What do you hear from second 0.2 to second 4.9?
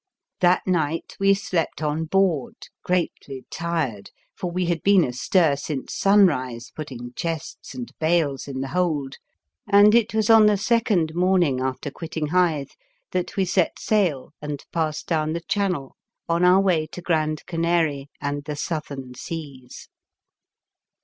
That night we slept on board, greatly tired, for we had